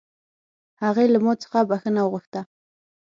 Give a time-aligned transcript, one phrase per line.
[0.81, 2.41] هغې له ما څخه بښنه وغوښته